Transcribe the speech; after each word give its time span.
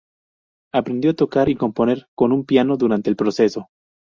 Aprendió 0.73 1.11
a 1.11 1.13
tocar 1.13 1.47
y 1.47 1.53
componer 1.55 2.07
con 2.15 2.31
un 2.31 2.43
piano 2.43 2.75
durante 2.75 3.11
el 3.11 3.15
proceso. 3.15 3.69